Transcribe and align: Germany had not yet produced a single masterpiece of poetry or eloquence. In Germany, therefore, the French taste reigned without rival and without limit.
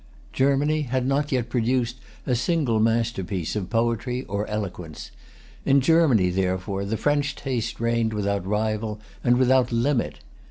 Germany 0.33 0.81
had 0.81 1.05
not 1.05 1.31
yet 1.31 1.47
produced 1.47 1.97
a 2.25 2.33
single 2.33 2.79
masterpiece 2.79 3.55
of 3.55 3.69
poetry 3.69 4.23
or 4.23 4.47
eloquence. 4.47 5.11
In 5.63 5.79
Germany, 5.79 6.31
therefore, 6.31 6.85
the 6.85 6.97
French 6.97 7.35
taste 7.35 7.79
reigned 7.79 8.11
without 8.11 8.43
rival 8.43 8.99
and 9.23 9.37
without 9.37 9.71
limit. 9.71 10.17